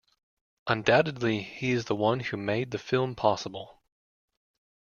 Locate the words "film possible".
2.79-3.83